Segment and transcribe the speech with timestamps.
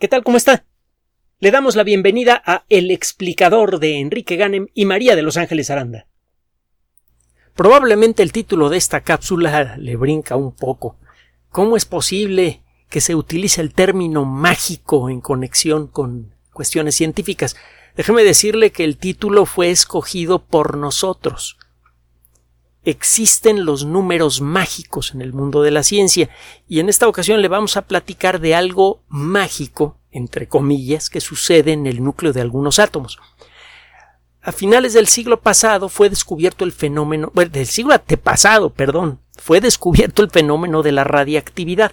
[0.00, 0.24] ¿Qué tal?
[0.24, 0.64] ¿Cómo está?
[1.38, 5.70] Le damos la bienvenida a El explicador de Enrique Ganem y María de Los Ángeles
[5.70, 6.08] Aranda.
[7.54, 10.98] Probablemente el título de esta cápsula le brinca un poco.
[11.48, 17.54] ¿Cómo es posible que se utilice el término mágico en conexión con cuestiones científicas?
[17.96, 21.56] Déjeme decirle que el título fue escogido por nosotros
[22.84, 26.28] existen los números mágicos en el mundo de la ciencia
[26.68, 31.72] y en esta ocasión le vamos a platicar de algo mágico, entre comillas, que sucede
[31.72, 33.18] en el núcleo de algunos átomos.
[34.42, 39.60] A finales del siglo pasado fue descubierto el fenómeno, bueno, del siglo antepasado, perdón, fue
[39.60, 41.92] descubierto el fenómeno de la radiactividad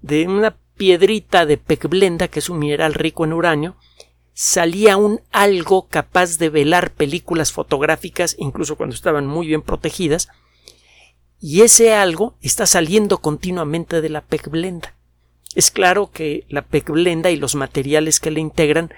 [0.00, 3.76] de una piedrita de pecblenda, que es un mineral rico en uranio,
[4.34, 10.28] salía un algo capaz de velar películas fotográficas, incluso cuando estaban muy bien protegidas,
[11.40, 14.94] y ese algo está saliendo continuamente de la pecblenda.
[15.54, 18.92] Es claro que la pecblenda y los materiales que le integran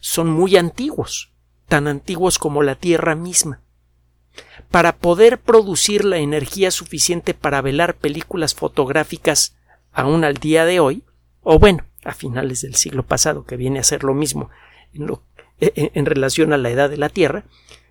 [0.00, 1.32] son muy antiguos,
[1.68, 3.62] tan antiguos como la Tierra misma.
[4.70, 9.56] Para poder producir la energía suficiente para velar películas fotográficas
[9.92, 11.04] aún al día de hoy,
[11.42, 14.50] o bueno, a finales del siglo pasado, que viene a ser lo mismo
[14.94, 17.44] e, e, en, relación a la edad de la Tierra,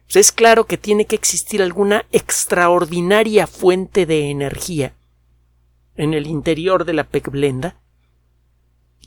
[0.05, 4.93] pues es claro que tiene que existir alguna extraordinaria fuente de energía
[5.95, 7.75] en el interior de la pecblenda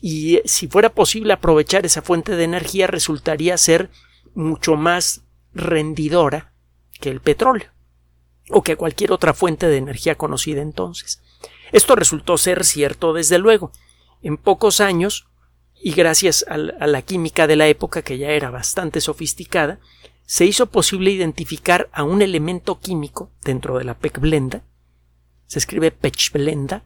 [0.01, 3.91] y eh, si fuera posible aprovechar esa fuente de energía resultaría ser
[4.35, 5.23] mucho más
[5.55, 6.53] rendidora
[7.01, 7.71] que el petróleo
[8.51, 11.23] o que cualquier otra fuente de energía conocida entonces.
[11.73, 13.73] Esto resultó ser cierto desde luego.
[14.23, 15.27] En pocos años
[15.87, 19.81] y gracias a la química de la época, que ya era bastante sofisticada,
[20.25, 24.63] se hizo posible identificar a un elemento químico dentro de la pecblenda,
[25.47, 26.85] se escribe pechblenda,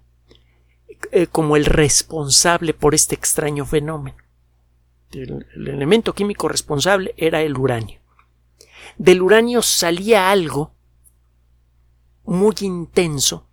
[1.13, 4.17] eh, como el responsable por este extraño fenómeno.
[5.13, 8.01] El elemento químico responsable era el uranio.
[8.97, 10.73] Del uranio salía algo
[12.25, 13.47] muy intenso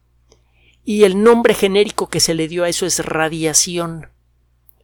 [0.83, 4.09] y el nombre genérico que se le dio a eso es radiación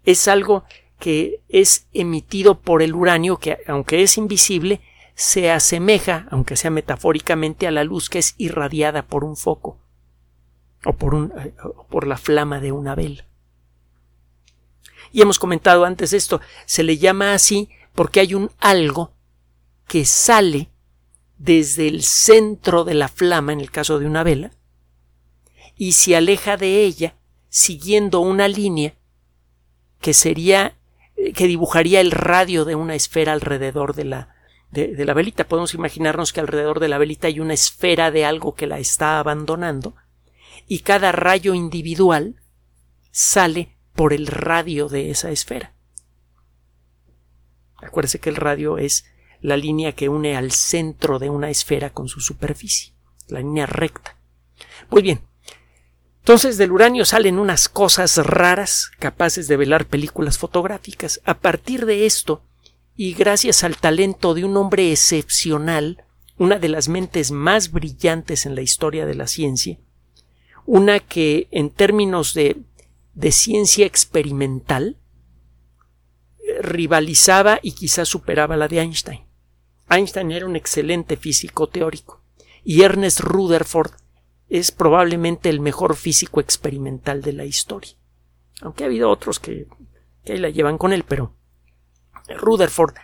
[0.06, 0.64] es algo
[1.00, 4.82] que es emitido por el uranio que, aunque es invisible,
[5.16, 9.80] se asemeja, aunque sea metafóricamente, a la luz que es irradiada por un foco
[10.86, 13.26] o por, un, eh, o por la flama de una vela.
[15.12, 19.14] Y hemos comentado antes esto, se le llama así porque hay un algo
[19.88, 20.70] que sale
[21.38, 24.52] desde el centro de la flama, en el caso de una vela,
[25.76, 27.16] y se aleja de ella
[27.50, 28.96] siguiendo una línea
[30.02, 30.76] que sería
[31.36, 34.36] que dibujaría el radio de una esfera alrededor de la,
[34.72, 35.48] de, la velita.
[35.48, 39.20] Podemos imaginarnos que alrededor de la velita hay una esfera de algo que la está
[39.20, 39.96] abandonando
[40.68, 42.42] y cada rayo individual
[43.12, 45.74] sale por el radio de esa esfera.
[47.78, 49.06] Acuérdese que el radio es
[49.42, 52.94] la línea que une al centro de una esfera con su superficie,
[53.28, 54.18] la línea recta.
[54.90, 55.22] Muy bien,
[56.22, 61.20] entonces del uranio salen unas cosas raras capaces de velar películas fotográficas.
[61.26, 62.44] A partir de esto,
[62.96, 66.06] y gracias al talento de un hombre excepcional,
[66.38, 69.80] una de las mentes más brillantes en la historia de la ciencia,
[70.68, 72.62] una que en términos de,
[73.32, 74.98] ciencia experimental
[76.62, 79.22] rivalizaba y quizás superaba la de Einstein.
[79.90, 82.22] Einstein era un excelente físico teórico
[82.64, 84.01] y Ernest Rutherford
[84.52, 87.94] es probablemente el mejor físico experimental de la historia.
[88.62, 89.66] Aunque ha habido otros que,
[90.28, 91.34] ahí la llevan con él, pero
[92.38, 92.96] Rutherford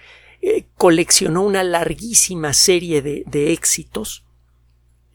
[0.41, 4.25] eh, coleccionó una larguísima serie de, éxitos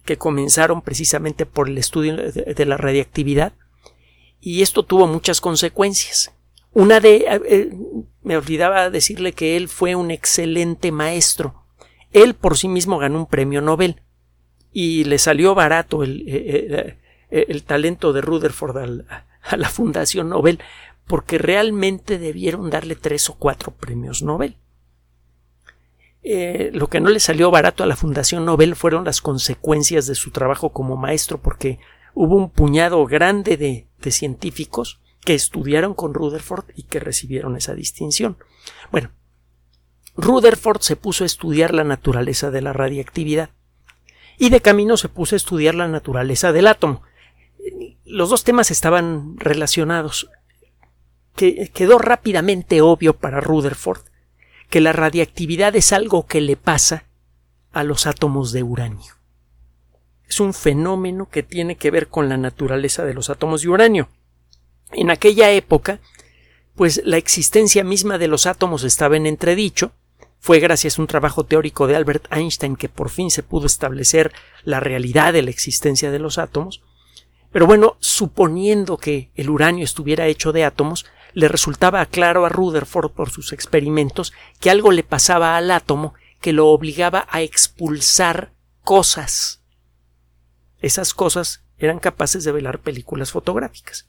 [0.06, 3.52] que comenzaron precisamente por el estudio de, la radiactividad
[4.40, 6.32] y esto tuvo muchas consecuencias.
[6.72, 7.70] Una de eh, eh,
[8.22, 11.66] me olvidaba decirle que él fue un excelente maestro.
[12.10, 14.00] Él por sí mismo ganó un premio Nobel
[14.72, 16.96] y le salió barato el, eh,
[17.30, 18.76] eh, el, talento de Rutherford
[19.42, 20.60] a la Fundación Nobel
[21.06, 24.56] porque realmente debieron darle tres o cuatro premios Nobel.
[26.22, 30.14] Eh, lo que no le salió barato a la Fundación Nobel fueron las consecuencias de
[30.14, 31.80] su trabajo como maestro, porque
[32.14, 37.74] hubo un puñado grande de, de científicos que estudiaron con Rutherford y que recibieron esa
[37.74, 38.36] distinción.
[38.92, 39.10] Bueno,
[40.16, 43.50] Rutherford se puso a estudiar la naturaleza de la radiactividad
[44.38, 47.02] y de camino se puso a estudiar la naturaleza del átomo.
[48.04, 50.28] Los dos temas estaban relacionados.
[51.36, 54.02] Que quedó rápidamente obvio para Rutherford
[54.68, 57.04] que la radiactividad es algo que le pasa
[57.72, 59.14] a los átomos de uranio.
[60.28, 64.08] Es un fenómeno que tiene que ver con la naturaleza de los átomos de uranio.
[64.92, 66.00] En aquella época
[66.74, 69.92] pues la existencia misma de los átomos estaba en entredicho.
[70.42, 74.32] Fue gracias a un trabajo teórico de Albert Einstein que por fin se pudo establecer
[74.64, 76.82] la realidad de la existencia de los átomos.
[77.52, 83.12] Pero bueno, suponiendo que el uranio estuviera hecho de átomos, le resultaba claro a Rutherford
[83.12, 88.52] por sus experimentos que algo le pasaba al átomo que lo obligaba a expulsar
[88.82, 89.62] cosas.
[90.80, 94.08] Esas cosas eran capaces de velar películas fotográficas.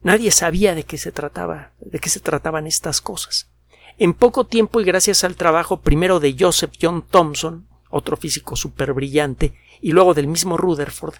[0.00, 3.50] Nadie sabía de qué se trataba, de qué se trataban estas cosas.
[3.98, 8.92] En poco tiempo y gracias al trabajo primero de Joseph John Thomson, otro físico súper
[8.92, 11.14] brillante, y luego del mismo Rutherford,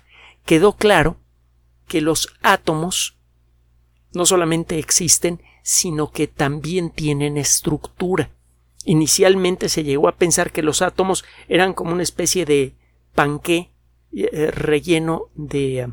[0.44, 1.16] quedó claro
[1.88, 3.19] que los átomos
[4.12, 8.30] no solamente existen, sino que también tienen estructura.
[8.84, 12.76] Inicialmente se llegó a pensar que los átomos eran como una especie de
[13.14, 13.72] panqué
[14.12, 15.88] eh, relleno de eh,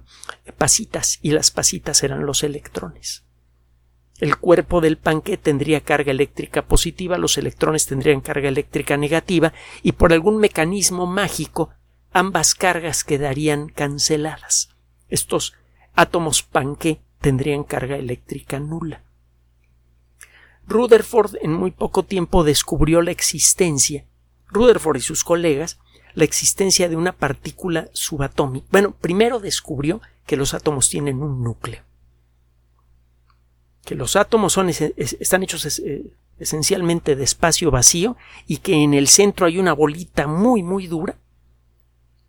[0.58, 3.25] pasitas y las pasitas eran los electrones.
[4.20, 9.52] El cuerpo del panqué tendría carga eléctrica positiva, los electrones tendrían carga eléctrica negativa
[9.84, 11.72] y por algún mecanismo mágico
[12.14, 14.70] ambas cargas quedarían canceladas.
[15.10, 15.54] Estos
[15.96, 19.04] átomos panqué tendrían carga eléctrica nula.
[20.66, 24.06] Rutherford en muy poco tiempo descubrió la existencia,
[24.48, 25.78] Rutherford y sus colegas,
[26.14, 28.66] la existencia de una partícula subatómica.
[28.72, 31.84] Bueno, primero descubrió que los átomos tienen un núcleo.
[33.86, 38.18] Que los átomos son, están hechos eh, esencialmente de espacio vacío
[38.48, 41.16] y que en el centro hay una bolita muy muy dura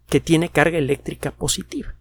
[0.09, 1.95] que tiene carga eléctrica positiva.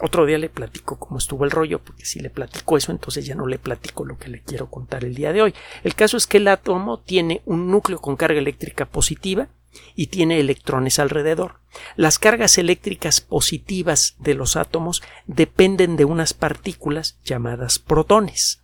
[0.00, 3.34] Otro día le platico cómo estuvo el rollo, porque si le platico eso, entonces ya
[3.34, 5.54] no le platico lo que le quiero contar el día de hoy.
[5.82, 9.48] El caso es que el átomo tiene un núcleo con carga eléctrica positiva
[9.94, 11.60] y tiene electrones alrededor.
[11.96, 18.62] Las cargas eléctricas positivas de los átomos dependen de unas partículas llamadas protones,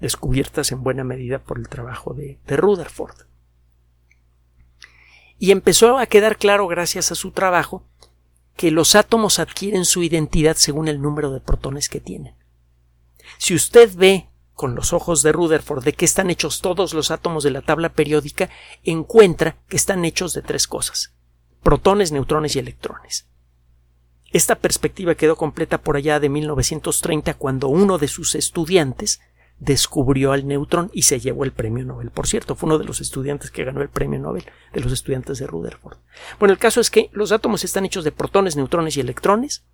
[0.00, 3.28] descubiertas en buena medida por el trabajo de, Rutherford
[5.38, 7.84] y empezó a quedar claro gracias a su trabajo
[8.56, 12.34] que los átomos adquieren su identidad según el número de protones que tienen.
[13.38, 14.27] Si usted ve
[14.58, 17.90] con los ojos de Rutherford de qué están hechos todos los átomos de la tabla
[17.90, 18.50] periódica,
[18.82, 21.14] encuentra que están hechos de tres cosas
[21.62, 23.28] protones, neutrones y electrones.
[24.32, 29.20] Esta perspectiva quedó completa por allá de 1930 cuando uno de sus estudiantes
[29.60, 32.10] descubrió al neutrón y se llevó el premio Nobel.
[32.10, 35.38] Por cierto, fue uno de los estudiantes que ganó el premio Nobel, de los estudiantes
[35.38, 35.98] de Rutherford.
[36.40, 39.64] Bueno, el caso es que los átomos están hechos de protones, neutrones y electrones.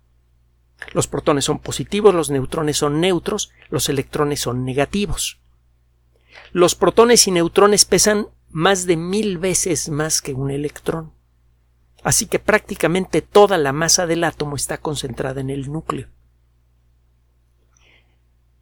[0.93, 5.39] Los protones son positivos, los neutrones son neutros, los electrones son negativos.
[6.51, 11.13] Los protones y neutrones pesan más de mil veces más que un electrón.
[12.03, 16.07] Así que prácticamente toda la masa del átomo está concentrada en el núcleo.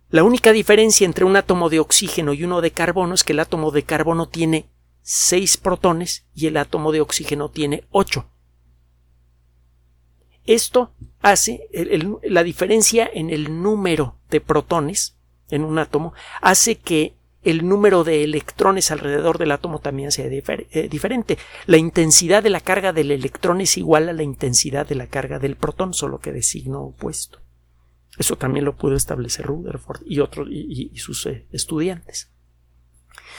[0.10, 3.40] La única diferencia entre un átomo de oxígeno y uno de carbono es que el
[3.40, 4.70] átomo de carbono tiene
[5.02, 8.30] seis protones y el átomo de oxígeno tiene ocho.
[10.46, 10.92] Esto
[11.22, 11.68] hace
[12.24, 15.16] la diferencia en el número de protones
[15.50, 17.14] en un átomo hace que
[17.44, 21.38] el número de electrones alrededor del átomo también sea eh, diferente.
[21.66, 25.40] La intensidad de la carga del electrón es igual a la intensidad de la carga
[25.40, 27.40] del protón, solo que de signo opuesto.
[28.18, 32.32] Eso también lo pudo establecer Rutherford y, otros y, sus eh, estudiantes.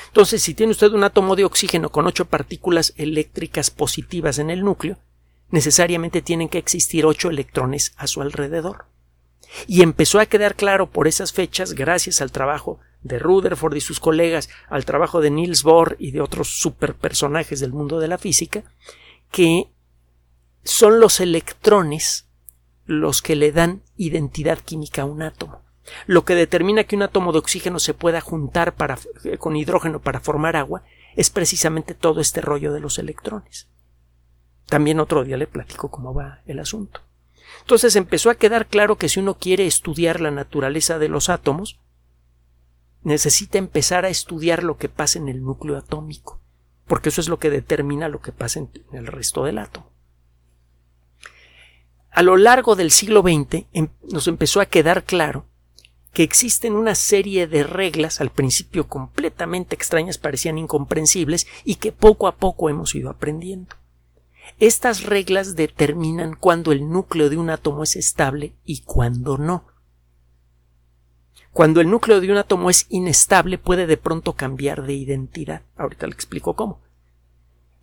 [0.08, 4.62] Entonces, si tiene usted un átomo de oxígeno con ocho partículas eléctricas positivas en el
[4.62, 4.98] núcleo,
[5.54, 8.86] necesariamente tienen que existir ocho electrones a su alrededor.
[9.68, 14.00] Y empezó a quedar claro por esas fechas, gracias al trabajo de Rutherford y sus
[14.00, 18.64] colegas, al trabajo de Niels Bohr y de otros superpersonajes del mundo de la física,
[19.30, 19.70] que
[20.64, 22.26] son los electrones
[22.84, 25.62] los que le dan identidad química a un átomo.
[26.06, 28.74] Lo que determina que un átomo de oxígeno se pueda juntar
[29.22, 30.82] eh, con hidrógeno para formar agua
[31.14, 33.68] es precisamente todo este rollo de los electrones.
[34.66, 37.00] También otro día le platico cómo va el asunto.
[37.60, 41.80] Entonces empezó a quedar claro que si uno quiere estudiar la naturaleza de los átomos,
[43.02, 46.40] necesita empezar a estudiar lo que pasa en el núcleo atómico,
[46.86, 49.94] porque eso es lo que determina lo que pasa en el resto del átomo
[52.14, 55.46] a lo largo del siglo XX em, nos empezó a quedar claro
[56.12, 62.28] que existen una serie de reglas al principio completamente extrañas, parecían incomprensibles y que poco
[62.28, 63.74] a poco hemos ido aprendiendo.
[64.58, 69.64] Estas reglas determinan cuándo el núcleo de un átomo es estable y cuándo no.
[71.52, 75.62] Cuando el núcleo de un átomo es inestable puede de pronto cambiar de identidad.
[75.76, 76.84] Ahorita le explico cómo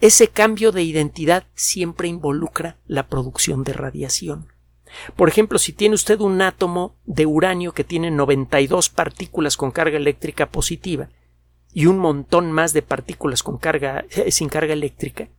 [0.02, 4.48] ese cambio de identidad siempre involucra la producción de radiación.
[5.16, 9.98] Por ejemplo, si tiene usted un átomo de uranio que tiene 92 partículas con carga
[9.98, 11.10] eléctrica positiva
[11.72, 15.30] y un montón más de partículas con carga, eh, sin carga eléctrica,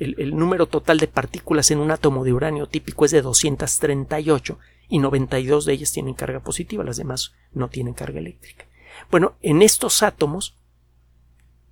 [0.00, 4.98] el, número total de partículas en un átomo de uranio típico es de 238 y
[4.98, 8.66] 92 de ellas tienen carga positiva, las demás no tienen carga eléctrica.
[9.10, 10.56] Bueno, en estos átomos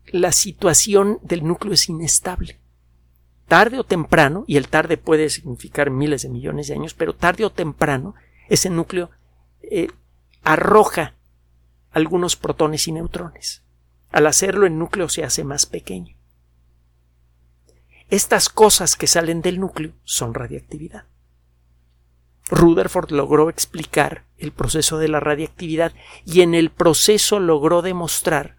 [0.06, 2.58] la situación del núcleo es inestable
[3.48, 7.44] tarde o temprano, y el tarde puede significar miles de millones de años, pero tarde
[7.44, 8.14] o temprano
[8.48, 9.10] ese núcleo
[9.62, 9.88] eh,
[10.44, 11.14] arroja
[11.90, 13.64] algunos protones y neutrones.
[14.10, 16.16] Al hacerlo el núcleo se hace más pequeño.
[18.10, 21.04] Estas cosas que salen del núcleo son radiactividad.
[22.50, 25.92] Rutherford logró explicar el proceso de la radiactividad
[26.24, 28.56] y en el proceso logró demostrar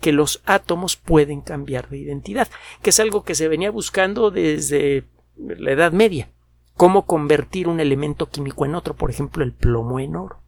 [0.00, 2.48] que los átomos pueden cambiar de identidad,
[2.82, 5.04] que es algo que se venía buscando desde
[5.36, 6.30] la Edad Media.
[6.76, 10.40] Cómo convertir un elemento químico en otro, por ejemplo, el plomo en oro.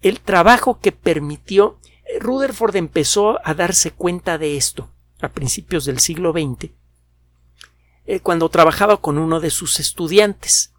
[0.00, 1.78] El trabajo que permitió
[2.20, 6.70] Rutherford empezó a darse cuenta de esto a principios del siglo XX,
[8.06, 10.72] eh, cuando trabajaba con uno de sus estudiantes,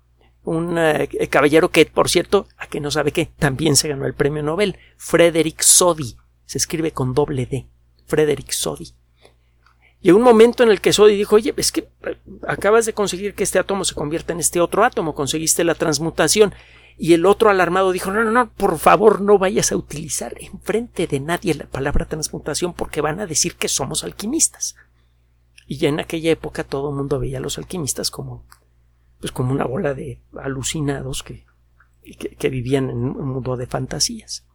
[0.44, 4.14] un eh, caballero que, por cierto, a que no sabe qué, también se ganó el
[4.14, 7.68] premio Nobel, Frederick Soddy se escribe con doble D,
[8.06, 8.94] Frederick Soddy.
[10.02, 12.18] Y un momento en el que Soddy dijo, oye, es que eh,
[12.48, 16.54] acabas de conseguir que este átomo se convierta en este otro átomo, conseguiste la transmutación.
[16.98, 21.08] Y el otro alarmado dijo, no, no, no, por favor no vayas a utilizar enfrente
[21.08, 24.76] de nadie la palabra transmutación porque van a decir que somos alquimistas.
[25.68, 28.46] Y ya en aquella época todo el mundo veía a los alquimistas como,
[29.20, 31.46] pues como una bola de alucinados que,
[32.04, 34.46] que, que vivían en un mundo de fantasías.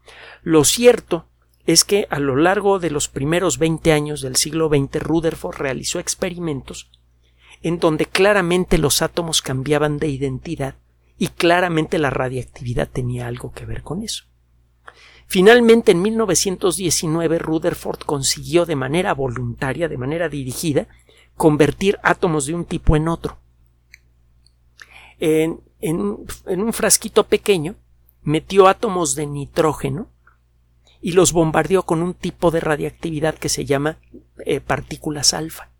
[0.42, 1.26] Lo cierto
[1.66, 5.98] es que a lo largo de los primeros 20 años del siglo XX Rutherford realizó
[5.98, 6.90] experimentos
[7.62, 10.76] en donde claramente los átomos cambiaban de identidad
[11.18, 14.24] y claramente la radiactividad tenía algo que ver con eso.
[15.26, 20.88] Finalmente, en 1919, Rutherford consiguió de manera voluntaria, de manera dirigida,
[21.40, 23.38] convertir átomos de un tipo en otro.
[25.20, 27.76] En, un frasquito pequeño,
[28.20, 30.10] metió átomos de nitrógeno
[31.00, 33.96] y los bombardeó con un tipo de radiactividad que se llama
[34.44, 35.70] eh, partículas alfa.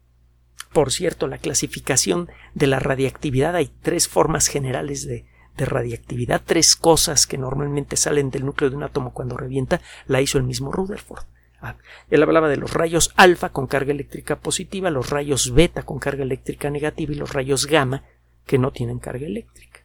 [0.73, 5.26] Por cierto, la clasificación de la radiactividad hay tres formas generales de,
[5.59, 10.23] de radiactividad, tres cosas que normalmente salen del núcleo de un átomo cuando revienta, la
[10.23, 11.26] hizo el mismo Rutherford.
[11.62, 11.76] Ah,
[12.09, 16.23] él hablaba de los rayos alfa con carga eléctrica positiva, los rayos beta con carga
[16.23, 18.05] eléctrica negativa y los rayos gamma
[18.47, 19.81] que no tienen carga eléctrica.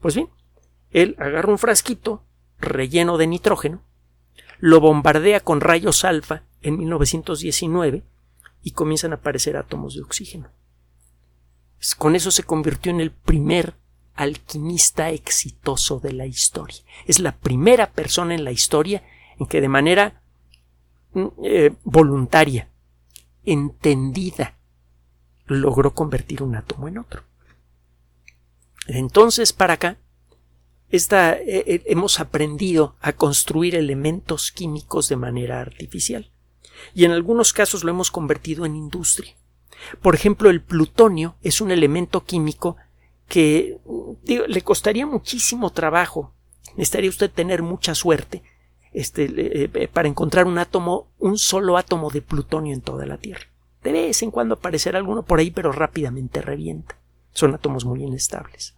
[0.00, 0.28] Pues bien,
[0.90, 2.24] él agarra un frasquito
[2.58, 3.82] relleno de nitrógeno,
[4.58, 8.02] lo bombardea con rayos alfa en 1919
[8.62, 10.50] y comienzan a aparecer átomos de oxígeno.
[11.96, 13.74] Con eso se convirtió en el primer
[14.14, 16.82] alquimista exitoso de la historia.
[17.06, 19.02] Es la primera persona en la historia
[19.38, 20.19] en que de manera
[21.14, 22.68] eh, voluntaria,
[23.44, 24.56] entendida,
[25.46, 27.24] logró convertir un átomo en otro.
[28.86, 29.98] Entonces, para acá,
[30.88, 36.30] esta, eh, eh, hemos aprendido a construir elementos químicos de manera artificial
[36.94, 39.36] y en algunos casos lo hemos convertido en industria.
[40.02, 42.76] Por ejemplo, el plutonio es un elemento químico
[43.28, 43.78] que
[44.26, 46.34] le costaría muchísimo trabajo.
[46.76, 48.42] Necesitaría usted tener mucha suerte
[48.92, 53.46] este, eh, para encontrar un átomo, un solo átomo de plutonio en toda la Tierra.
[53.82, 56.98] De vez en cuando aparecerá alguno por ahí, pero rápidamente revienta.
[57.32, 58.74] Son átomos muy inestables.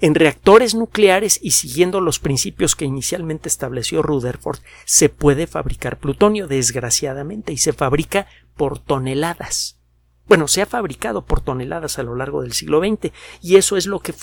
[0.00, 6.46] En reactores nucleares y siguiendo los principios que inicialmente estableció Rutherford, se puede fabricar plutonio,
[6.46, 9.78] desgraciadamente, y se fabrica por toneladas.
[10.26, 13.86] Bueno, se ha fabricado por toneladas a lo largo del siglo XX, y eso es
[13.86, 14.14] lo que,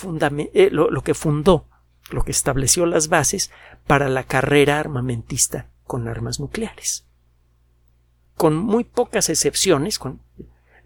[0.54, 1.66] eh, lo que fundó,
[2.12, 3.50] lo que estableció las bases
[3.86, 7.06] para la carrera armamentista con armas nucleares.
[8.36, 10.00] Con muy pocas excepciones,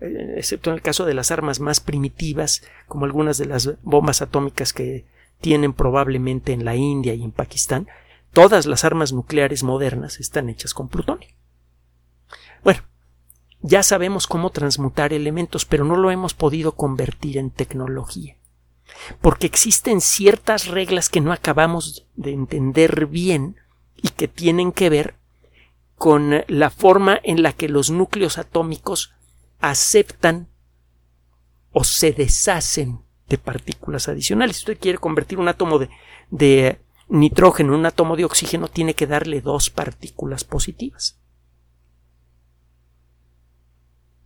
[0.00, 4.22] eh, excepto en el caso de las armas más primitivas, como algunas de las bombas
[4.22, 5.04] atómicas que
[5.40, 7.86] tienen probablemente en la India y en Pakistán,
[8.32, 11.28] todas las armas nucleares modernas están hechas con plutonio.
[12.62, 12.80] Bueno,
[13.60, 18.36] ya sabemos cómo transmutar elementos, pero no lo hemos podido convertir en tecnología.
[19.20, 23.56] Porque existen ciertas reglas que no acabamos de entender bien
[24.02, 25.14] y que tienen que ver
[25.96, 29.14] con la forma en la que los núcleos atómicos
[29.60, 30.48] aceptan
[31.72, 34.56] o se deshacen de partículas adicionales.
[34.56, 35.78] Si usted quiere convertir un átomo
[36.30, 41.18] de, nitrógeno en un átomo de oxígeno, tiene que darle dos partículas positivas.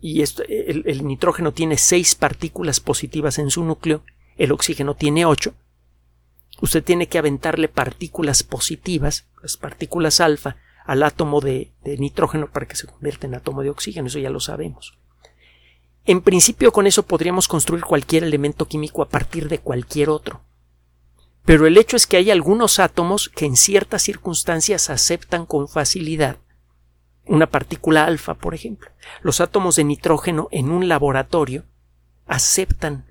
[0.00, 4.04] Y esto, el, nitrógeno tiene seis partículas positivas en su núcleo,
[4.38, 5.54] el oxígeno tiene ocho,
[6.62, 12.76] usted tiene que aventarle partículas positivas, las partículas alfa, al átomo de, nitrógeno para que
[12.76, 14.97] se convierta en átomo de oxígeno, eso ya lo sabemos.
[16.07, 20.40] En principio con eso podríamos construir cualquier elemento químico a partir de cualquier otro.
[21.45, 26.38] Pero el hecho es que hay algunos átomos que en ciertas circunstancias aceptan con facilidad
[27.26, 28.90] una partícula alfa, por ejemplo.
[29.21, 31.64] Los átomos de nitrógeno en un laboratorio
[32.26, 33.07] aceptan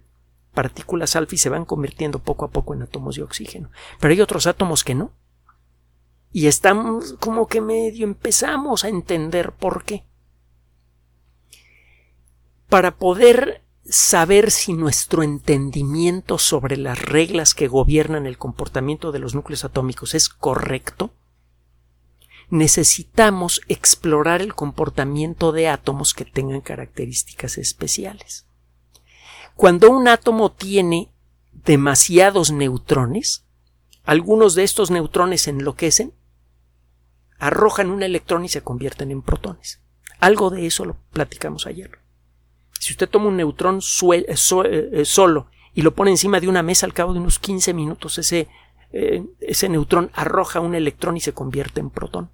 [0.58, 3.70] partículas alfa y se van convirtiendo poco a poco en átomos de oxígeno.
[4.00, 5.12] Pero hay otros átomos que no.
[6.32, 10.04] Y estamos como que medio empezamos a entender por qué.
[12.70, 19.36] Para poder saber si nuestro entendimiento sobre las reglas que gobiernan el comportamiento de los
[19.36, 21.12] núcleos atómicos es correcto,
[22.50, 28.47] necesitamos explorar el comportamiento de átomos que tengan características especiales.
[29.58, 31.12] Cuando un átomo tiene
[31.52, 33.48] demasiados neutrones,
[34.04, 36.14] algunos de estos neutrones enloquecen,
[37.40, 39.82] arrojan un electrón y se convierten en protones.
[40.20, 41.98] Algo de eso lo platicamos ayer.
[42.80, 44.26] Si usted toma un neutrón eh,
[44.68, 48.20] eh, solo y lo pone encima de una mesa al cabo de unos 15 minutos,
[48.20, 48.48] ese,
[48.92, 52.30] eh, ese neutrón arroja un electrón y se convierte en protón.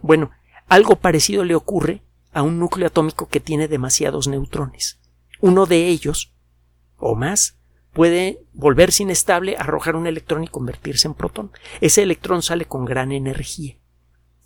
[0.00, 0.30] Bueno,
[0.68, 2.00] algo parecido le ocurre
[2.32, 5.03] a un núcleo atómico que tiene demasiados neutrones.
[5.44, 6.32] Uno de ellos,
[6.96, 7.58] o más,
[7.92, 11.52] puede volverse inestable, arrojar un electrón y convertirse en protón.
[11.82, 13.76] Ese electrón sale con gran energía.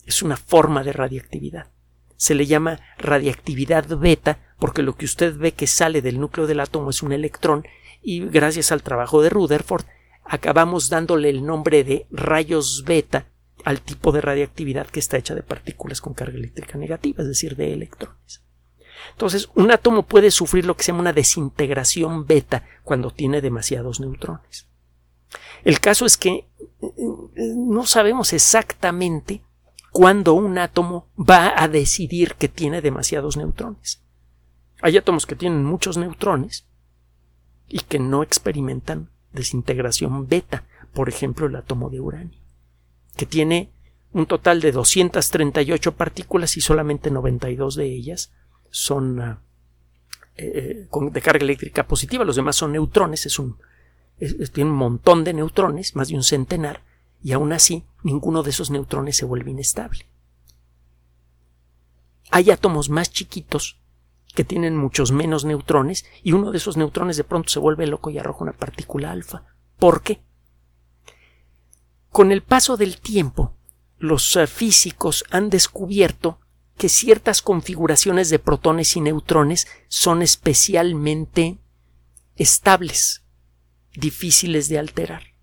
[0.07, 1.71] Es una forma de radiactividad.
[2.17, 6.59] Se le llama radiactividad beta porque lo que usted ve que sale del núcleo del
[6.59, 7.65] átomo es un electrón
[8.03, 9.85] y gracias al trabajo de Rutherford
[10.25, 13.29] acabamos dándole el nombre de rayos beta
[13.65, 17.55] al tipo de radiactividad que está hecha de partículas con carga eléctrica negativa, es decir,
[17.55, 18.48] de electrones.
[19.13, 24.01] Entonces, un átomo puede sufrir lo que se llama una desintegración beta cuando tiene demasiados
[24.01, 24.67] neutrones.
[25.65, 26.49] El caso es que
[26.81, 29.43] eh, no sabemos exactamente
[29.93, 34.03] cuándo un átomo va a decidir que tiene demasiados neutrones.
[34.81, 36.67] Hay átomos que tienen muchos neutrones
[37.69, 42.49] y que no experimentan desintegración beta, por ejemplo el átomo de uranio
[43.19, 43.73] que tiene
[44.13, 48.33] un total de 238 partículas y solamente 92 de ellas
[48.71, 49.43] son ah,
[50.37, 53.59] eh, de carga eléctrica positiva, los demás son neutrones, es un,
[54.53, 56.83] tiene un montón de neutrones, más de un centenar,
[57.23, 60.07] y aún así ninguno de esos neutrones se vuelve inestable.
[62.31, 63.79] Hay átomos más chiquitos
[64.35, 68.11] que tienen muchos menos neutrones y uno de esos neutrones de pronto se vuelve loco
[68.11, 69.45] y arroja una partícula alfa.
[69.79, 70.21] ¿Por qué?
[72.11, 73.55] Con el paso del tiempo,
[73.99, 76.39] los eh, físicos han descubierto
[76.79, 81.59] que ciertas configuraciones de protones y neutrones son especialmente
[82.37, 83.25] estables,
[83.93, 85.35] difíciles de alterar.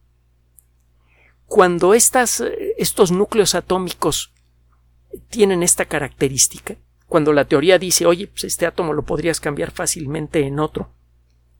[1.45, 2.41] Cuando estas,
[2.78, 4.34] estos núcleos atómicos
[5.30, 10.48] tienen esta característica, cuando la teoría dice, oye, pues este átomo lo podrías cambiar fácilmente
[10.48, 10.89] en otro,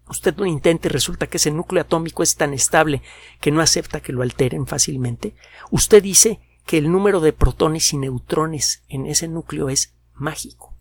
[0.08, 3.02] usted lo intenta y resulta que ese núcleo atómico es tan estable
[3.42, 5.36] que no acepta que lo alteren fácilmente,
[5.70, 10.74] usted dice que el número de protones y neutrones en ese núcleo es mágico.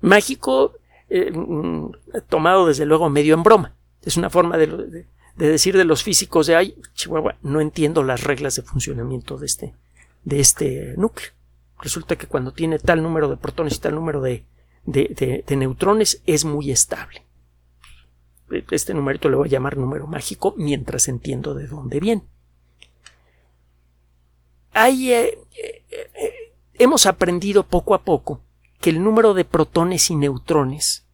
[0.00, 0.74] Mágico
[1.08, 1.92] eh, mm,
[2.28, 3.74] tomado desde luego medio en broma.
[4.02, 8.56] Es una forma de, decir de los físicos de ay, chihuahua, no entiendo las reglas
[8.56, 9.74] de funcionamiento de este,
[10.24, 11.30] de este núcleo.
[11.80, 14.44] Resulta que cuando tiene tal número de protones y tal número de,
[14.84, 17.22] de neutrones es muy estable
[18.70, 22.22] este numerito le voy a llamar número mágico mientras entiendo de dónde viene.
[24.86, 26.32] Eh, eh,
[26.74, 28.40] hemos aprendido poco a poco
[28.80, 31.04] que el número de protones y neutrones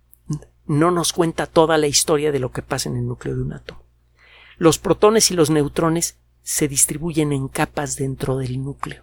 [0.66, 3.53] no nos cuenta toda la historia de lo que pasa en el núcleo de un
[3.53, 3.83] átomo.
[4.59, 9.03] Los protones y los neutrones se distribuyen en capas dentro del núcleo.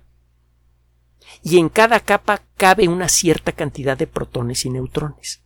[1.44, 5.41] Y en cada capa cabe una cierta cantidad de protones y neutrones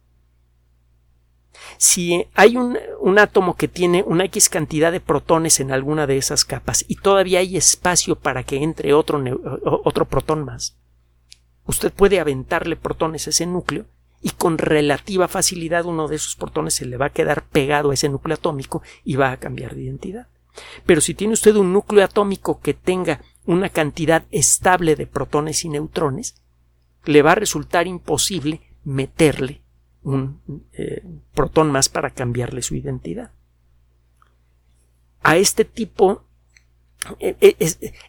[1.77, 2.77] si hay un,
[3.17, 7.39] átomo que tiene una X cantidad de protones en alguna de esas capas y todavía
[7.39, 9.23] hay espacio para que entre otro,
[9.63, 10.77] otro protón más,
[11.65, 13.85] usted puede aventarle protones a ese núcleo
[14.21, 17.93] y con relativa facilidad uno de esos protones se le va a quedar pegado a
[17.93, 20.27] ese núcleo atómico y va a cambiar de identidad.
[20.85, 25.69] Pero si tiene usted un núcleo atómico que tenga una cantidad estable de protones y
[25.69, 26.41] neutrones,
[27.05, 29.61] le va a resultar imposible meterle
[30.05, 33.31] un eh, protón más para cambiarle su identidad.
[35.23, 36.23] A este tipo,
[37.19, 37.55] e, e,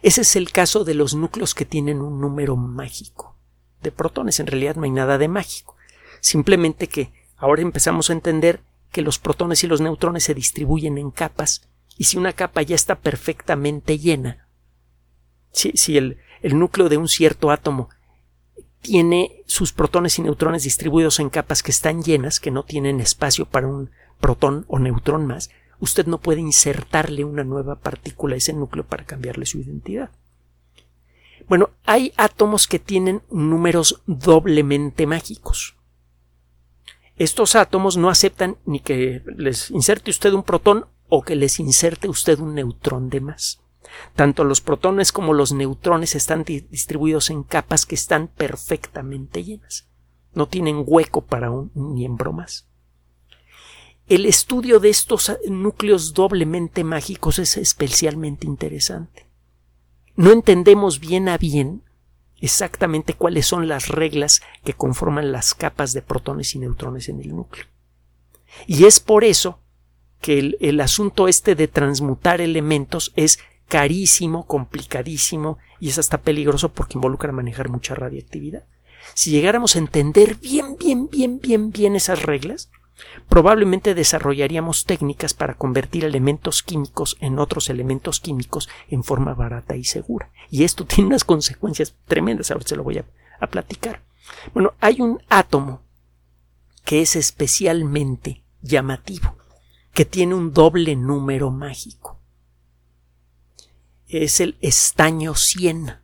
[0.03, 3.35] ese es el caso de los núcleos que tienen un número mágico
[3.81, 4.39] de protones.
[4.39, 5.75] En realidad no hay nada de mágico.
[6.21, 11.09] Simplemente que ahora empezamos a entender que los protones y los neutrones se distribuyen en
[11.11, 14.47] capas y si una capa ya está perfectamente llena,
[15.51, 17.89] si, el, el núcleo de un cierto átomo
[18.81, 23.45] tiene sus protones y neutrones distribuidos en capas que están llenas, que no tienen espacio
[23.45, 28.53] para un protón o neutrón más, usted no puede insertarle una nueva partícula a ese
[28.53, 30.11] núcleo para cambiarle su identidad.
[31.47, 35.75] Bueno, hay átomos que tienen números doblemente mágicos.
[37.15, 42.09] Estos átomos no aceptan ni que les inserte usted un protón o que les inserte
[42.09, 43.61] usted un neutrón de más.
[44.15, 49.87] Tanto los protones como los neutrones están distribuidos en capas que están perfectamente llenas.
[50.33, 52.67] No tienen hueco para un miembro más.
[54.07, 59.27] El estudio de estos núcleos doblemente mágicos es especialmente interesante.
[60.15, 61.83] No entendemos bien a bien
[62.39, 67.35] exactamente cuáles son las reglas que conforman las capas de protones y neutrones en el
[67.35, 67.65] núcleo.
[68.65, 69.59] Y es por eso
[70.21, 76.69] que el, el asunto este de transmutar elementos es carísimo, complicadísimo y es hasta peligroso
[76.69, 78.63] porque involucra manejar mucha radiactividad.
[79.13, 82.69] Si llegáramos a entender bien, bien, bien, bien, bien esas reglas,
[83.29, 89.83] probablemente desarrollaríamos técnicas para convertir elementos químicos en otros elementos químicos en forma barata y
[89.83, 90.29] segura.
[90.49, 93.05] Y esto tiene unas consecuencias tremendas, ahora se lo voy a,
[93.39, 94.01] a platicar.
[94.53, 95.81] Bueno, hay un átomo
[96.83, 99.35] que es especialmente llamativo,
[99.93, 102.16] que tiene un doble número mágico
[104.07, 105.97] es el estaño 100.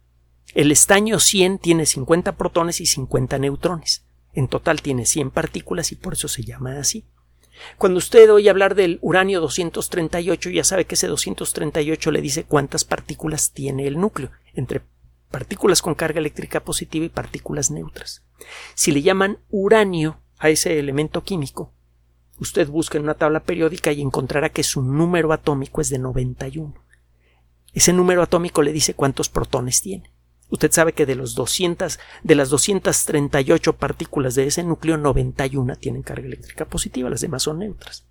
[0.54, 4.06] El estaño 100 tiene 50 protones y 50 neutrones.
[4.34, 7.06] En total tiene 100 partículas y por eso se llama así.
[7.78, 12.84] Cuando usted oye hablar del uranio 238, ya sabe que ese 238 le dice cuántas
[12.84, 14.82] partículas tiene el núcleo, entre
[15.30, 18.24] partículas con carga eléctrica positiva y partículas neutras.
[18.74, 21.74] Si le llaman uranio a ese elemento químico,
[22.40, 26.83] usted busca en una tabla periódica y encontrará que su número atómico es de 91.
[27.74, 30.12] Ese número atómico le dice cuántos protones tiene.
[30.50, 36.04] Usted sabe que de los 200, de las 238 partículas de ese núcleo, 91 tienen
[36.04, 38.06] carga eléctrica positiva, las demás son neutras.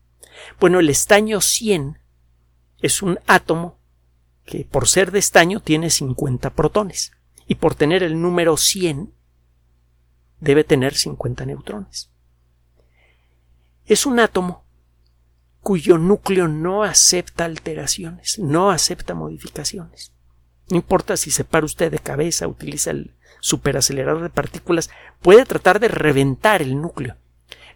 [0.59, 1.98] Bueno, el estaño 100
[2.81, 3.79] es un átomo
[4.44, 7.12] que por ser de estaño tiene 50 protones
[7.46, 9.14] y por tener el número 100
[10.40, 12.11] debe tener 50 neutrones.
[13.87, 14.62] Es un átomo
[15.62, 20.12] cuyo núcleo no acepta alteraciones, no acepta modificaciones.
[20.68, 25.81] No importa si se para usted de cabeza, utiliza el superacelerador de partículas, puede tratar
[25.81, 27.16] de reventar el núcleo,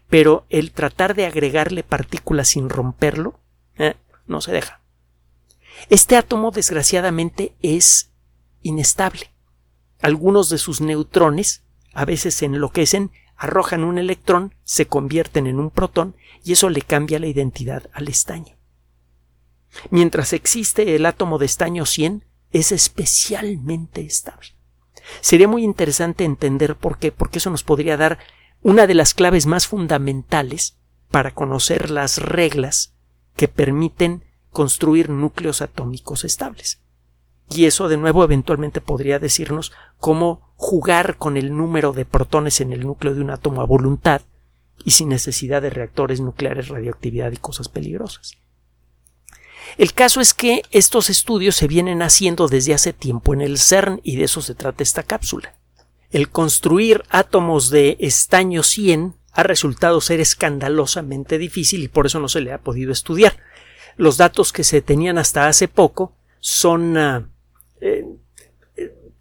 [0.09, 3.39] pero el tratar de agregarle partículas sin romperlo,
[3.79, 3.95] eh,
[4.27, 4.81] no se deja.
[5.89, 8.11] Este átomo, desgraciadamente, es
[8.63, 9.31] inestable.
[10.01, 15.71] Algunos de sus neutrones a veces se enloquecen arrojan un electrón, se convierten en un
[15.71, 18.57] protón y eso le cambia la identidad al estaño.
[19.91, 24.49] Mientras existe el átomo de estaño 100, es especialmente estable.
[25.21, 28.19] Sería muy interesante entender por qué, porque eso nos podría dar
[28.63, 30.79] una de las claves más fundamentales
[31.11, 32.95] para conocer las reglas
[33.37, 36.81] que permiten construir núcleos atómicos estables.
[37.49, 42.73] Y eso de nuevo eventualmente podría decirnos cómo jugar con el número de protones en
[42.73, 44.23] el núcleo de un átomo a voluntad
[44.85, 48.37] y sin necesidad de reactores nucleares, radioactividad y cosas peligrosas.
[49.79, 54.01] El caso es que estos estudios se vienen haciendo desde hace tiempo en el CERN
[54.03, 55.55] y de eso se trata esta cápsula.
[56.11, 62.29] El construir átomos de estaño 100 ha resultado ser escandalosamente difícil y por eso no
[62.29, 63.37] se le ha podido estudiar.
[63.97, 67.29] Los datos que se tenían hasta hace poco son ah,
[67.81, 68.05] eh,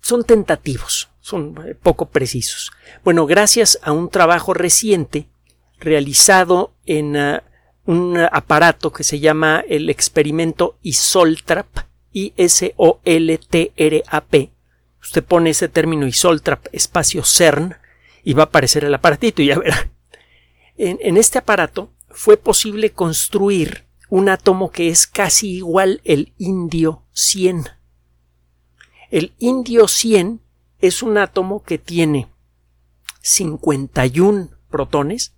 [0.02, 2.72] son tentativos, son eh, poco precisos.
[3.04, 5.28] Bueno, gracias a un trabajo reciente
[5.80, 7.44] realizado en ah,
[7.86, 11.66] un aparato que se llama el experimento ISOLTRAP,
[12.14, 12.52] I-S-O-L-T-R-A-P.
[15.02, 17.76] Usted pone ese término ISOLTRAP espacio CERN
[18.24, 19.90] y va a aparecer el aparatito y ya verá.
[20.78, 27.04] En, en este aparato fue posible construir un átomo que es casi igual el indio
[27.14, 27.75] 100.
[29.16, 30.42] El indio 100
[30.82, 32.28] es un átomo que tiene
[33.22, 35.34] 51 protones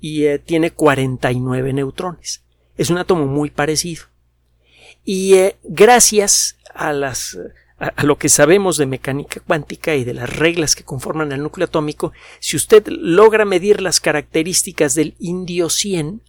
[0.00, 2.42] y eh, tiene 49 neutrones.
[2.76, 4.06] Es un átomo muy parecido.
[5.04, 7.38] Y eh, gracias a las
[7.78, 11.66] a, lo que sabemos de mecánica cuántica y de las reglas que conforman el núcleo
[11.66, 16.22] atómico, si usted logra medir las características del indio 100,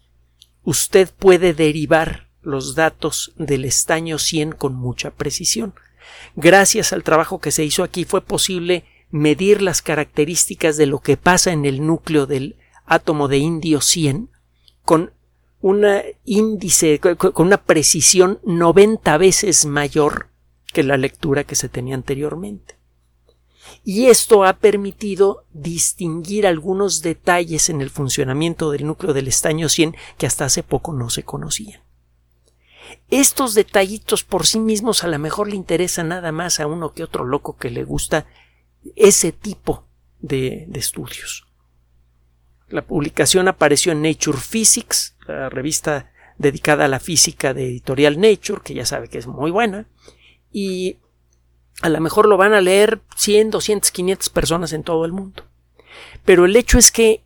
[0.62, 5.74] usted puede derivar los datos del estaño 100 con mucha precisión.
[6.36, 11.18] Gracias al trabajo que se hizo aquí fue posible medir las características de lo que
[11.18, 14.30] pasa en el núcleo del átomo de indio 100
[14.84, 15.12] con
[15.62, 15.86] un
[16.26, 20.30] índice con una precisión 90 veces mayor
[20.72, 22.78] que la lectura que se tenía anteriormente.
[23.84, 29.96] Y esto ha permitido distinguir algunos detalles en el funcionamiento del núcleo del estaño 100
[30.18, 31.82] que hasta hace poco no se conocían.
[33.10, 37.04] Estos detallitos por sí mismos a lo mejor le interesan nada más a uno que
[37.04, 38.26] otro loco que le gusta
[38.96, 39.86] ese tipo
[40.20, 41.48] de, estudios.
[42.68, 48.62] La publicación apareció en Nature Physics, la revista dedicada a la física de editorial Nature,
[48.64, 49.88] que ya sabe que es muy buena,
[50.52, 50.98] y
[51.82, 55.44] a lo mejor lo van a leer 100, 200, 500 personas en todo el mundo.
[56.26, 57.24] Pero el hecho es que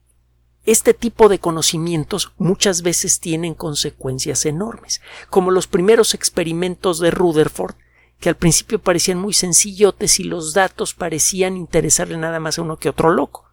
[0.65, 7.75] este tipo de conocimientos muchas veces tienen consecuencias enormes, como los primeros experimentos de Rutherford,
[8.19, 12.77] que al principio parecían muy sencillotes y los datos parecían interesarle nada más a uno
[12.77, 13.51] que otro loco.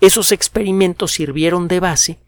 [0.00, 2.18] Esos experimentos sirvieron de base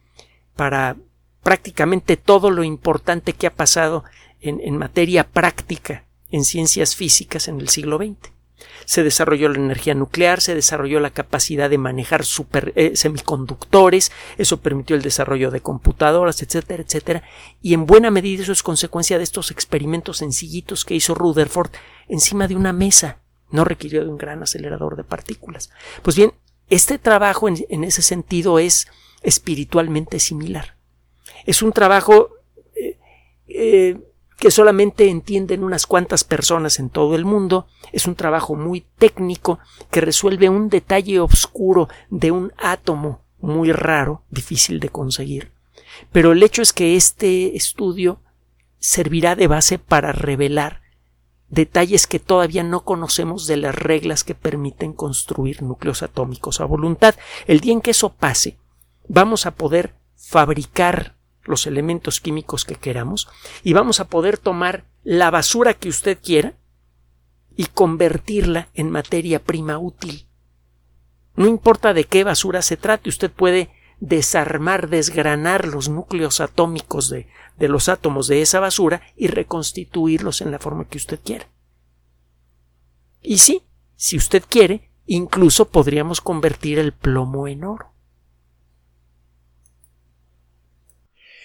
[0.57, 0.97] para
[1.45, 4.03] prácticamente todo lo importante que ha pasado
[4.41, 8.34] en, materia práctica en ciencias físicas en el siglo XX.
[8.85, 12.23] Se desarrolló la energía nuclear, se desarrolló la capacidad de manejar
[12.75, 17.23] eh, semiconductores, eso permitió el desarrollo de computadoras, etcétera, etcétera,
[17.63, 21.71] y en buena medida eso es consecuencia de estos experimentos sencillitos que hizo Rutherford
[22.09, 23.19] encima de una mesa.
[23.51, 25.71] No requirió de un gran acelerador de partículas.
[26.03, 26.33] Pues bien,
[26.69, 28.89] este trabajo en, ese sentido es
[29.23, 30.77] espiritualmente similar.
[31.47, 32.31] Es un trabajo
[32.75, 32.99] eh,
[33.49, 33.99] eh,
[34.45, 37.67] que solamente entienden unas cuantas personas en todo el mundo.
[37.93, 39.59] Es un trabajo muy técnico
[39.91, 45.51] que resuelve un detalle oscuro de un átomo muy raro, difícil de conseguir.
[46.13, 48.21] Pero el hecho es que este estudio
[48.79, 50.83] servirá de base para revelar
[51.49, 57.15] detalles que todavía no conocemos de las reglas que permiten construir núcleos atómicos a voluntad.
[57.47, 58.59] El día en que eso pase,
[59.09, 61.14] vamos a poder fabricar
[61.45, 63.29] los elementos químicos que queramos
[63.63, 66.55] y vamos a poder tomar la basura que usted quiera
[67.57, 70.27] y convertirla en materia prima útil.
[71.37, 77.29] No importa de qué basura se trate, usted puede desarmar, desgranar los núcleos atómicos de,
[77.57, 81.49] de los átomos de esa basura y reconstituirlos en la forma que usted quiera.
[83.23, 83.63] Y sí,
[83.97, 87.94] si usted quiere, incluso podríamos convertir el plomo en oro.